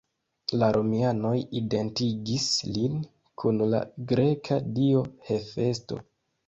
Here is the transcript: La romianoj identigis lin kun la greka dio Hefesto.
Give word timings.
La 0.61 0.69
romianoj 0.77 1.33
identigis 1.59 2.49
lin 2.79 2.99
kun 3.43 3.65
la 3.75 3.85
greka 4.15 4.63
dio 4.81 5.07
Hefesto. 5.31 6.07